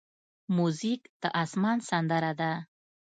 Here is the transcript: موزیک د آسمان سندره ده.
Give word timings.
موزیک 0.55 1.01
د 1.21 1.23
آسمان 1.43 1.77
سندره 1.89 2.31
ده. 2.39 2.51